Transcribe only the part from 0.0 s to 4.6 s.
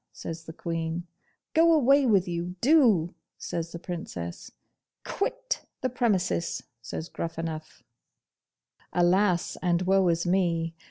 says the Queen. 'Go away with you, do!' says the Princess.